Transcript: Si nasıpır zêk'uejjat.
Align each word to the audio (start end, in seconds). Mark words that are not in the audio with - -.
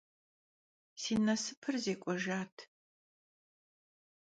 Si 1.01 1.13
nasıpır 1.25 1.75
zêk'uejjat. 1.83 2.55